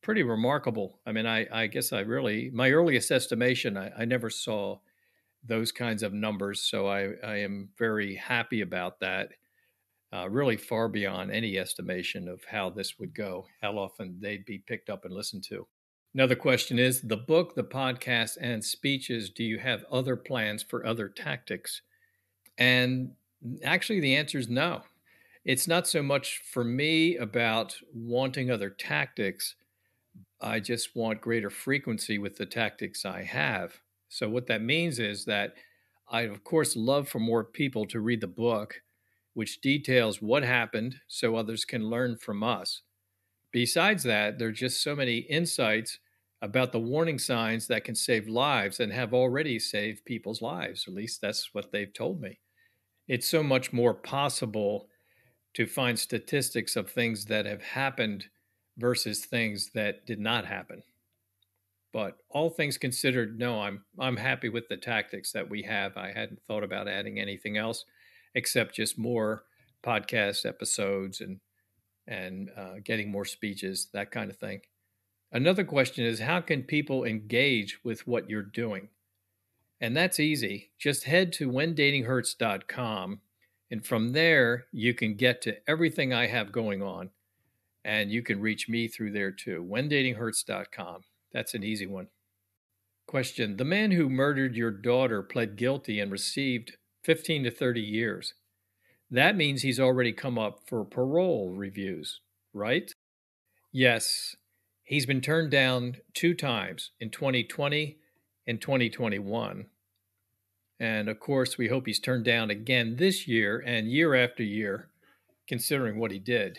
pretty 0.02 0.22
remarkable. 0.22 0.98
I 1.06 1.12
mean, 1.12 1.26
I, 1.26 1.46
I 1.52 1.66
guess 1.66 1.92
I 1.92 2.00
really, 2.00 2.50
my 2.52 2.70
earliest 2.70 3.10
estimation, 3.10 3.76
I, 3.76 3.90
I 3.98 4.04
never 4.04 4.30
saw 4.30 4.78
those 5.44 5.72
kinds 5.72 6.02
of 6.02 6.12
numbers. 6.12 6.62
So 6.62 6.86
I, 6.86 7.12
I 7.24 7.36
am 7.38 7.70
very 7.78 8.14
happy 8.14 8.60
about 8.60 9.00
that. 9.00 9.30
Uh, 10.12 10.28
really 10.28 10.58
far 10.58 10.88
beyond 10.88 11.30
any 11.30 11.56
estimation 11.56 12.28
of 12.28 12.44
how 12.44 12.68
this 12.68 12.98
would 12.98 13.14
go, 13.14 13.46
how 13.62 13.78
often 13.78 14.18
they'd 14.20 14.44
be 14.44 14.58
picked 14.58 14.90
up 14.90 15.06
and 15.06 15.14
listened 15.14 15.42
to. 15.42 15.66
Another 16.12 16.36
question 16.36 16.78
is 16.78 17.00
the 17.00 17.16
book, 17.16 17.54
the 17.54 17.64
podcast, 17.64 18.36
and 18.38 18.62
speeches. 18.62 19.30
Do 19.30 19.42
you 19.42 19.58
have 19.58 19.84
other 19.90 20.14
plans 20.14 20.62
for 20.62 20.84
other 20.84 21.08
tactics? 21.08 21.80
And 22.58 23.12
Actually, 23.64 24.00
the 24.00 24.16
answer 24.16 24.38
is 24.38 24.48
no. 24.48 24.82
It's 25.44 25.66
not 25.66 25.88
so 25.88 26.02
much 26.02 26.40
for 26.52 26.62
me 26.62 27.16
about 27.16 27.76
wanting 27.92 28.50
other 28.50 28.70
tactics. 28.70 29.56
I 30.42 30.60
just 30.60 30.94
want 30.96 31.20
greater 31.20 31.50
frequency 31.50 32.18
with 32.18 32.36
the 32.36 32.46
tactics 32.46 33.04
I 33.04 33.22
have. 33.22 33.80
So, 34.08 34.28
what 34.28 34.46
that 34.48 34.60
means 34.62 34.98
is 34.98 35.24
that 35.24 35.54
I, 36.08 36.22
of 36.22 36.44
course, 36.44 36.76
love 36.76 37.08
for 37.08 37.18
more 37.20 37.44
people 37.44 37.86
to 37.86 38.00
read 38.00 38.20
the 38.20 38.26
book, 38.26 38.82
which 39.34 39.60
details 39.60 40.20
what 40.20 40.42
happened 40.42 41.00
so 41.08 41.36
others 41.36 41.64
can 41.64 41.88
learn 41.88 42.16
from 42.18 42.42
us. 42.42 42.82
besides 43.52 44.02
that, 44.04 44.38
there 44.38 44.48
are 44.48 44.52
just 44.52 44.82
so 44.82 44.96
many 44.96 45.18
insights 45.18 45.98
about 46.42 46.72
the 46.72 46.80
warning 46.80 47.18
signs 47.18 47.68
that 47.68 47.84
can 47.84 47.94
save 47.94 48.28
lives 48.28 48.80
and 48.80 48.92
have 48.92 49.14
already 49.14 49.58
saved 49.58 50.04
people's 50.06 50.42
lives. 50.42 50.86
At 50.88 50.94
least 50.94 51.20
that's 51.20 51.54
what 51.54 51.72
they've 51.72 51.92
told 51.92 52.20
me. 52.20 52.40
It's 53.08 53.28
so 53.28 53.42
much 53.42 53.72
more 53.72 53.94
possible 53.94 54.88
to 55.54 55.66
find 55.66 55.98
statistics 55.98 56.76
of 56.76 56.90
things 56.90 57.26
that 57.26 57.46
have 57.46 57.62
happened 57.62 58.30
versus 58.76 59.24
things 59.24 59.70
that 59.74 60.06
did 60.06 60.18
not 60.18 60.46
happen. 60.46 60.82
But 61.92 62.16
all 62.30 62.48
things 62.48 62.78
considered, 62.78 63.38
no, 63.38 63.60
I'm 63.60 63.84
I'm 63.98 64.16
happy 64.16 64.48
with 64.48 64.68
the 64.68 64.78
tactics 64.78 65.32
that 65.32 65.50
we 65.50 65.62
have. 65.62 65.96
I 65.96 66.12
hadn't 66.12 66.42
thought 66.42 66.64
about 66.64 66.88
adding 66.88 67.18
anything 67.18 67.56
else 67.56 67.84
except 68.34 68.74
just 68.74 68.98
more 68.98 69.44
podcast 69.84 70.46
episodes 70.46 71.20
and 71.20 71.40
and 72.06 72.50
uh, 72.56 72.74
getting 72.82 73.10
more 73.10 73.24
speeches, 73.24 73.88
that 73.92 74.10
kind 74.10 74.30
of 74.30 74.36
thing. 74.36 74.60
Another 75.30 75.64
question 75.64 76.04
is 76.04 76.20
how 76.20 76.40
can 76.40 76.62
people 76.62 77.04
engage 77.04 77.78
with 77.84 78.06
what 78.06 78.28
you're 78.28 78.42
doing? 78.42 78.88
And 79.80 79.96
that's 79.96 80.20
easy. 80.20 80.70
Just 80.78 81.04
head 81.04 81.32
to 81.34 81.50
whendatinghurts.com 81.50 83.20
and 83.70 83.86
from 83.86 84.12
there 84.12 84.66
you 84.72 84.94
can 84.94 85.14
get 85.14 85.40
to 85.42 85.56
everything 85.68 86.12
I 86.12 86.26
have 86.26 86.52
going 86.52 86.82
on 86.82 87.10
and 87.84 88.10
you 88.10 88.22
can 88.22 88.40
reach 88.40 88.68
me 88.68 88.88
through 88.88 89.12
there 89.12 89.30
too. 89.30 89.66
whendatinghurts.com. 89.68 91.02
That's 91.32 91.54
an 91.54 91.64
easy 91.64 91.86
one. 91.86 92.08
Question 93.06 93.56
The 93.56 93.64
man 93.64 93.90
who 93.90 94.08
murdered 94.08 94.54
your 94.54 94.70
daughter 94.70 95.22
pled 95.22 95.56
guilty 95.56 96.00
and 96.00 96.10
received 96.12 96.76
15 97.04 97.44
to 97.44 97.50
30 97.50 97.80
years. 97.80 98.34
That 99.10 99.36
means 99.36 99.62
he's 99.62 99.80
already 99.80 100.12
come 100.12 100.38
up 100.38 100.60
for 100.66 100.84
parole 100.84 101.52
reviews, 101.54 102.20
right? 102.54 102.90
Yes. 103.72 104.36
He's 104.84 105.06
been 105.06 105.20
turned 105.20 105.50
down 105.50 105.96
two 106.14 106.34
times 106.34 106.90
in 107.00 107.10
2020 107.10 107.98
and 108.46 108.60
2021. 108.60 109.66
And 110.80 111.08
of 111.08 111.20
course, 111.20 111.56
we 111.56 111.68
hope 111.68 111.86
he's 111.86 112.00
turned 112.00 112.24
down 112.24 112.50
again 112.50 112.96
this 112.96 113.28
year 113.28 113.62
and 113.64 113.90
year 113.90 114.14
after 114.14 114.42
year, 114.42 114.88
considering 115.46 115.98
what 115.98 116.10
he 116.10 116.18
did. 116.18 116.58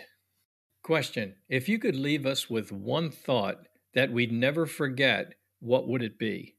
Question 0.84 1.36
If 1.48 1.70
you 1.70 1.80
could 1.80 1.96
leave 1.96 2.26
us 2.26 2.50
with 2.50 2.74
one 2.74 3.10
thought 3.10 3.68
that 3.94 4.12
we'd 4.12 4.34
never 4.34 4.66
forget, 4.66 5.36
what 5.62 5.88
would 5.88 6.04
it 6.04 6.20
be? 6.20 6.56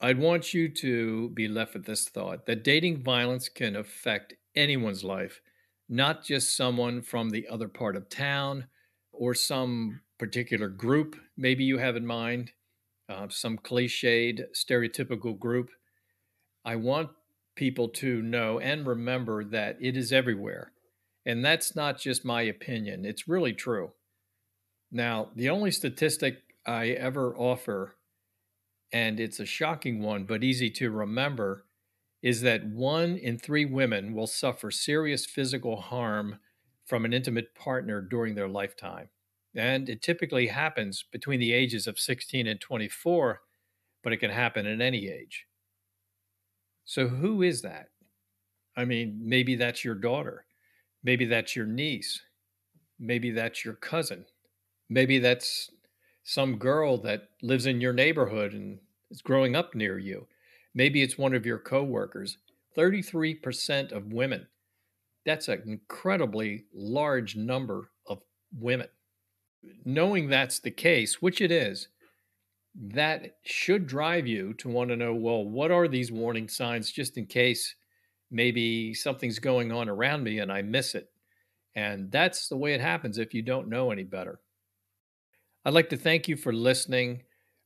I'd 0.00 0.20
want 0.20 0.54
you 0.54 0.68
to 0.68 1.30
be 1.30 1.48
left 1.48 1.74
with 1.74 1.86
this 1.86 2.08
thought 2.08 2.46
that 2.46 2.62
dating 2.62 3.02
violence 3.02 3.48
can 3.48 3.74
affect 3.74 4.34
anyone's 4.54 5.02
life, 5.02 5.40
not 5.88 6.24
just 6.24 6.56
someone 6.56 7.02
from 7.02 7.30
the 7.30 7.48
other 7.48 7.66
part 7.66 7.96
of 7.96 8.08
town 8.08 8.68
or 9.10 9.34
some 9.34 10.02
particular 10.18 10.68
group 10.68 11.16
maybe 11.36 11.64
you 11.64 11.78
have 11.78 11.96
in 11.96 12.06
mind, 12.06 12.52
uh, 13.08 13.26
some 13.28 13.58
cliched, 13.58 14.40
stereotypical 14.54 15.36
group. 15.36 15.70
I 16.64 16.76
want 16.76 17.10
people 17.56 17.88
to 17.88 18.22
know 18.22 18.60
and 18.60 18.86
remember 18.86 19.42
that 19.44 19.78
it 19.80 19.96
is 19.96 20.12
everywhere. 20.12 20.72
And 21.26 21.44
that's 21.44 21.74
not 21.74 21.98
just 21.98 22.24
my 22.24 22.42
opinion, 22.42 23.04
it's 23.04 23.28
really 23.28 23.52
true. 23.52 23.92
Now, 24.92 25.30
the 25.34 25.50
only 25.50 25.72
statistic 25.72 26.38
I 26.64 26.90
ever 26.90 27.36
offer, 27.36 27.96
and 28.92 29.18
it's 29.18 29.40
a 29.40 29.46
shocking 29.46 30.00
one, 30.00 30.24
but 30.24 30.44
easy 30.44 30.70
to 30.70 30.90
remember, 30.90 31.64
is 32.22 32.42
that 32.42 32.64
one 32.64 33.16
in 33.16 33.38
three 33.38 33.64
women 33.64 34.14
will 34.14 34.28
suffer 34.28 34.70
serious 34.70 35.26
physical 35.26 35.80
harm 35.80 36.38
from 36.84 37.04
an 37.04 37.12
intimate 37.12 37.54
partner 37.56 38.00
during 38.00 38.36
their 38.36 38.48
lifetime. 38.48 39.08
And 39.54 39.88
it 39.88 40.02
typically 40.02 40.46
happens 40.46 41.04
between 41.10 41.40
the 41.40 41.52
ages 41.52 41.88
of 41.88 41.98
16 41.98 42.46
and 42.46 42.60
24, 42.60 43.40
but 44.04 44.12
it 44.12 44.18
can 44.18 44.30
happen 44.30 44.66
at 44.66 44.80
any 44.80 45.08
age. 45.08 45.46
So, 46.84 47.08
who 47.08 47.42
is 47.42 47.62
that? 47.62 47.88
I 48.76 48.84
mean, 48.84 49.18
maybe 49.20 49.56
that's 49.56 49.84
your 49.84 49.96
daughter. 49.96 50.46
Maybe 51.06 51.24
that's 51.24 51.54
your 51.54 51.66
niece. 51.66 52.20
Maybe 52.98 53.30
that's 53.30 53.64
your 53.64 53.74
cousin. 53.74 54.24
Maybe 54.90 55.20
that's 55.20 55.70
some 56.24 56.58
girl 56.58 56.98
that 57.02 57.28
lives 57.42 57.66
in 57.66 57.80
your 57.80 57.92
neighborhood 57.92 58.52
and 58.52 58.80
is 59.12 59.22
growing 59.22 59.54
up 59.54 59.76
near 59.76 60.00
you. 60.00 60.26
Maybe 60.74 61.02
it's 61.02 61.16
one 61.16 61.32
of 61.32 61.46
your 61.46 61.60
coworkers. 61.60 62.38
33% 62.76 63.92
of 63.92 64.12
women. 64.12 64.48
That's 65.24 65.46
an 65.46 65.62
incredibly 65.64 66.64
large 66.74 67.36
number 67.36 67.92
of 68.08 68.18
women. 68.52 68.88
Knowing 69.84 70.28
that's 70.28 70.58
the 70.58 70.72
case, 70.72 71.22
which 71.22 71.40
it 71.40 71.52
is, 71.52 71.86
that 72.74 73.36
should 73.44 73.86
drive 73.86 74.26
you 74.26 74.54
to 74.54 74.68
want 74.68 74.90
to 74.90 74.96
know 74.96 75.14
well, 75.14 75.44
what 75.44 75.70
are 75.70 75.86
these 75.86 76.10
warning 76.10 76.48
signs 76.48 76.90
just 76.90 77.16
in 77.16 77.26
case 77.26 77.76
maybe 78.30 78.94
something's 78.94 79.38
going 79.38 79.72
on 79.72 79.88
around 79.88 80.24
me 80.24 80.38
and 80.38 80.50
I 80.50 80.62
miss 80.62 80.94
it? 80.94 81.10
And 81.74 82.10
that's 82.10 82.48
the 82.48 82.56
way 82.56 82.74
it 82.74 82.80
happens 82.80 83.18
if 83.18 83.34
you 83.34 83.42
don't 83.42 83.68
know 83.68 83.90
any 83.90 84.04
better. 84.04 84.40
I'd 85.64 85.74
like 85.74 85.88
to 85.90 85.96
thank 85.96 86.28
you 86.28 86.36
for 86.36 86.52
listening. 86.52 87.22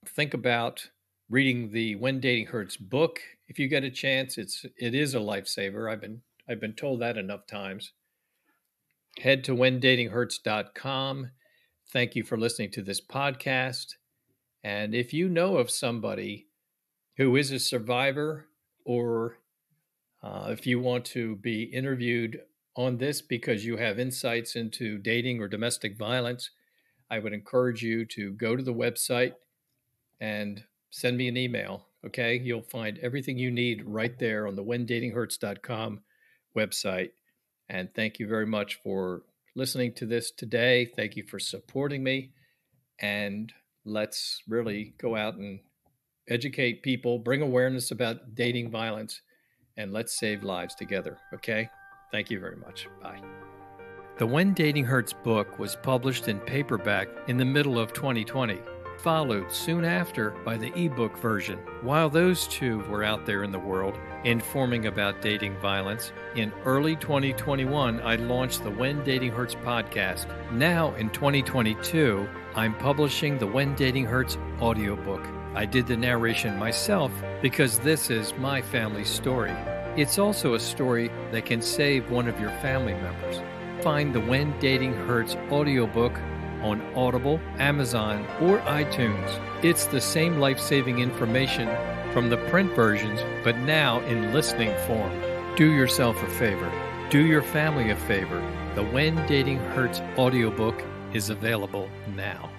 Think 0.07 0.35
about 0.35 0.91
reading 1.29 1.71
the 1.71 1.95
When 1.97 2.21
Dating 2.21 2.47
Hurts 2.47 2.77
book 2.77 3.21
if 3.49 3.59
you 3.59 3.69
get 3.69 3.85
a 3.85 3.91
chance. 3.91 4.39
It's 4.39 4.65
it 4.77 4.95
is 4.95 5.15
a 5.15 5.19
lifesaver. 5.19 5.91
I've 5.91 6.01
been 6.01 6.23
I've 6.49 6.61
been 6.61 6.73
told 6.75 7.01
that 7.01 7.17
enough 7.17 7.47
times. 7.47 7.93
Head 9.19 9.45
to 9.45 9.55
whendatinghurts.com. 9.55 11.31
Thank 11.93 12.17
you 12.17 12.23
for 12.23 12.39
listening 12.39 12.71
to 12.73 12.83
this 12.83 13.01
podcast. 13.01 13.95
And 14.63 14.95
if 14.95 15.13
you 15.13 15.29
know 15.29 15.57
of 15.57 15.71
somebody 15.71 16.47
who 17.17 17.37
is 17.37 17.51
a 17.51 17.59
survivor, 17.59 18.47
or 18.85 19.37
uh, 20.23 20.49
if 20.51 20.67
you 20.67 20.81
want 20.81 21.05
to 21.07 21.37
be 21.37 21.65
interviewed 21.65 22.41
on 22.77 22.99
this 22.99 23.21
because 23.21 23.65
you 23.65 23.77
have 23.77 23.99
insights 23.99 24.57
into 24.57 24.99
dating 24.99 25.41
or 25.41 25.49
domestic 25.49 25.97
violence, 25.97 26.51
I 27.11 27.19
would 27.19 27.33
encourage 27.33 27.83
you 27.83 28.05
to 28.07 28.33
go 28.33 28.57
to 28.57 28.63
the 28.63 28.75
website 28.75 29.35
and 30.21 30.63
send 30.91 31.17
me 31.17 31.29
an 31.29 31.37
email. 31.37 31.87
Okay. 32.07 32.39
You'll 32.39 32.63
find 32.63 32.99
everything 32.99 33.39
you 33.39 33.51
need 33.51 33.85
right 33.85 34.19
there 34.19 34.47
on 34.47 34.57
the 34.57 34.65
whendatinghurts.com 34.65 36.01
website. 36.57 37.11
And 37.69 37.93
thank 37.95 38.19
you 38.19 38.27
very 38.27 38.47
much 38.47 38.81
for 38.83 39.23
listening 39.55 39.93
to 39.95 40.07
this 40.07 40.31
today. 40.31 40.85
Thank 40.85 41.17
you 41.17 41.25
for 41.25 41.39
supporting 41.39 42.03
me. 42.03 42.33
And 43.01 43.53
let's 43.85 44.43
really 44.49 44.95
go 44.99 45.17
out 45.17 45.35
and 45.35 45.61
educate 46.29 46.83
people, 46.83 47.19
bring 47.19 47.43
awareness 47.43 47.91
about 47.91 48.35
dating 48.35 48.71
violence, 48.71 49.21
and 49.77 49.93
let's 49.93 50.19
save 50.19 50.43
lives 50.43 50.75
together. 50.75 51.19
Okay? 51.35 51.69
Thank 52.11 52.31
you 52.31 52.41
very 52.41 52.57
much. 52.57 52.89
Bye. 53.03 53.21
The 54.19 54.27
When 54.27 54.53
Dating 54.53 54.85
Hurts 54.85 55.13
book 55.13 55.59
was 55.59 55.77
published 55.77 56.29
in 56.29 56.41
paperback 56.41 57.09
in 57.29 57.37
the 57.37 57.45
middle 57.45 57.79
of 57.79 57.93
2020, 57.93 58.59
followed 58.99 59.51
soon 59.51 59.85
after 59.85 60.31
by 60.45 60.57
the 60.59 60.73
ebook 60.79 61.17
version. 61.19 61.59
While 61.83 62.11
those 62.11 62.47
two 62.47 62.81
were 62.81 63.03
out 63.03 63.25
there 63.25 63.45
in 63.45 63.51
the 63.51 63.59
world 63.59 63.99
informing 64.25 64.87
about 64.87 65.23
dating 65.23 65.59
violence, 65.59 66.13
in 66.37 66.53
early 66.67 66.97
2021 66.97 68.01
I 68.03 68.17
launched 68.17 68.63
the 68.63 68.71
When 68.71 69.03
Dating 69.05 69.33
Hurts 69.33 69.55
podcast. 69.55 70.27
Now 70.53 70.95
in 70.97 71.09
2022, 71.11 72.29
I'm 72.55 72.75
publishing 72.75 73.39
the 73.39 73.47
When 73.47 73.75
Dating 73.75 74.05
Hurts 74.05 74.37
audiobook. 74.61 75.27
I 75.55 75.67
did 75.67 75.87
the 75.87 75.97
narration 75.97 76.57
myself 76.57 77.13
because 77.43 77.79
this 77.81 78.09
is 78.09 78.33
my 78.39 78.63
family's 78.63 79.09
story. 79.09 79.55
It's 79.97 80.19
also 80.19 80.55
a 80.55 80.61
story 80.61 81.11
that 81.33 81.45
can 81.45 81.61
save 81.61 82.11
one 82.11 82.29
of 82.29 82.39
your 82.39 82.51
family 82.61 82.95
members. 82.95 83.41
Find 83.83 84.15
the 84.15 84.21
When 84.21 84.57
Dating 84.61 84.93
Hurts 84.93 85.35
audiobook 85.51 86.17
on 86.63 86.81
Audible, 86.95 87.41
Amazon, 87.59 88.25
or 88.41 88.61
iTunes. 88.61 89.65
It's 89.65 89.87
the 89.87 90.01
same 90.01 90.39
life 90.39 90.61
saving 90.61 90.99
information 90.99 91.69
from 92.13 92.31
the 92.31 92.37
print 92.49 92.73
versions, 92.77 93.21
but 93.43 93.57
now 93.59 94.01
in 94.03 94.33
listening 94.33 94.73
form. 94.87 95.11
Do 95.57 95.73
yourself 95.73 96.23
a 96.23 96.29
favor. 96.29 96.71
Do 97.11 97.27
your 97.27 97.43
family 97.43 97.91
a 97.91 97.97
favor. 97.97 98.41
The 98.77 98.85
When 98.85 99.17
Dating 99.27 99.59
Hurts 99.59 100.01
audiobook 100.17 100.81
is 101.13 101.31
available 101.31 101.89
now. 102.15 102.51